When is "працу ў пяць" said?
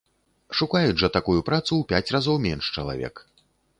1.49-2.13